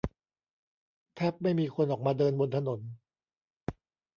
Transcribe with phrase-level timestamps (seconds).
[1.15, 2.79] แทบไม่มีคนออกมาเดินบนถนน